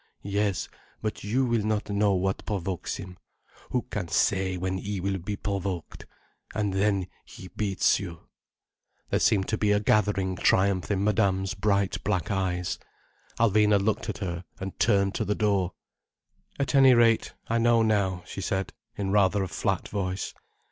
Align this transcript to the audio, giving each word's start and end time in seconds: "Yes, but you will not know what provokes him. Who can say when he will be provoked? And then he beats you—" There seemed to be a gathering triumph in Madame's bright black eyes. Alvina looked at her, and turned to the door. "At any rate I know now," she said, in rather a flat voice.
"Yes, 0.23 0.67
but 1.03 1.23
you 1.23 1.45
will 1.45 1.63
not 1.63 1.91
know 1.91 2.15
what 2.15 2.43
provokes 2.47 2.95
him. 2.95 3.19
Who 3.69 3.83
can 3.83 4.07
say 4.07 4.57
when 4.57 4.79
he 4.79 4.99
will 4.99 5.19
be 5.19 5.35
provoked? 5.35 6.07
And 6.55 6.73
then 6.73 7.05
he 7.23 7.49
beats 7.49 7.99
you—" 7.99 8.21
There 9.11 9.19
seemed 9.19 9.47
to 9.49 9.59
be 9.59 9.71
a 9.71 9.79
gathering 9.79 10.37
triumph 10.37 10.89
in 10.89 11.03
Madame's 11.03 11.53
bright 11.53 12.03
black 12.03 12.31
eyes. 12.31 12.79
Alvina 13.39 13.79
looked 13.79 14.09
at 14.09 14.17
her, 14.17 14.43
and 14.59 14.79
turned 14.79 15.13
to 15.13 15.23
the 15.23 15.35
door. 15.35 15.73
"At 16.59 16.73
any 16.73 16.95
rate 16.95 17.35
I 17.47 17.59
know 17.59 17.83
now," 17.83 18.23
she 18.25 18.41
said, 18.41 18.73
in 18.97 19.11
rather 19.11 19.43
a 19.43 19.47
flat 19.47 19.87
voice. 19.87 20.33